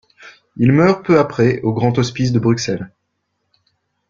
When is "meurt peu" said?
0.71-1.19